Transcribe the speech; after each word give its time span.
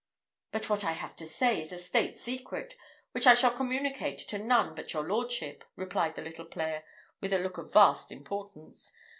"But 0.51 0.67
what 0.67 0.83
I 0.83 0.93
have 0.93 1.15
to 1.17 1.27
say 1.27 1.61
is 1.61 1.71
a 1.71 1.77
state 1.77 2.17
secret, 2.17 2.75
which 3.11 3.27
I 3.27 3.35
shall 3.35 3.51
communicate 3.51 4.17
to 4.29 4.39
none 4.39 4.73
but 4.73 4.93
your 4.93 5.03
lordship," 5.07 5.63
replied 5.75 6.15
the 6.15 6.23
little 6.23 6.45
player, 6.45 6.83
with 7.21 7.33
a 7.33 7.37
look 7.37 7.59
of 7.59 7.71
vast 7.71 8.11
importance. 8.11 8.91